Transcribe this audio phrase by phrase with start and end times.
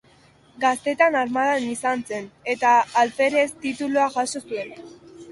[0.61, 4.73] Gaztetan armadan izan zen, eta alferez titulua jaso zuen.